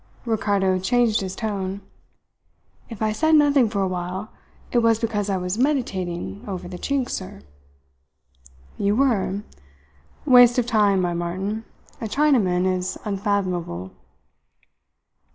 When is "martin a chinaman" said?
11.13-12.65